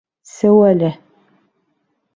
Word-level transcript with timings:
Сеү 0.29 0.57
әле! 0.69 0.91